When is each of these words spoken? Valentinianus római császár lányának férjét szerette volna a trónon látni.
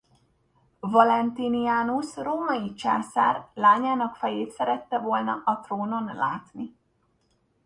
Valentinianus 0.83 2.15
római 2.15 2.73
császár 2.73 3.47
lányának 3.53 4.15
férjét 4.15 4.51
szerette 4.51 4.97
volna 4.99 5.41
a 5.45 5.59
trónon 5.59 6.15
látni. 6.15 6.75